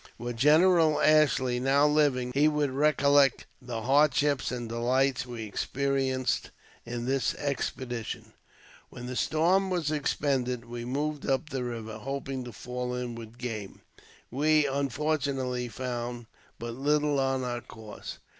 [0.17, 6.49] Were General Ashley now living, he would recollect the hardships and delights we experienced
[6.87, 8.33] in this expedition.
[8.89, 13.37] When the storm was expended we moved up the river, hoping to fall in with
[13.37, 13.81] game.
[14.31, 16.25] We, unfortunately, found
[16.57, 18.17] but little on our course.